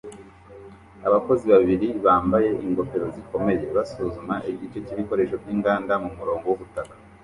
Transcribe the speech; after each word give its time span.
Abakozi 1.07 1.45
babiri 1.53 1.87
bambaye 2.05 2.49
ingofero 2.65 3.05
zikomeye 3.15 3.63
basuzuma 3.75 4.35
igice 4.51 4.77
cyibikoresho 4.85 5.35
byinganda 5.41 5.93
mumurongo 6.03 6.45
wubutaka 6.47 6.93